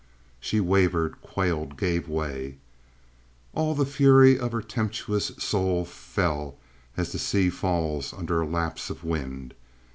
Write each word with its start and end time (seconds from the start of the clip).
She 0.39 0.59
wavered, 0.59 1.21
quailed, 1.21 1.77
gave 1.77 2.07
way. 2.09 2.57
All 3.53 3.75
the 3.75 3.85
fury 3.85 4.35
of 4.35 4.51
her 4.51 4.59
tempestuous 4.63 5.27
soul 5.37 5.85
fell, 5.85 6.55
as 6.97 7.11
the 7.11 7.19
sea 7.19 7.51
falls 7.51 8.11
under 8.11 8.41
a 8.41 8.47
lapse 8.47 8.89
of 8.89 9.03
wind. 9.03 9.53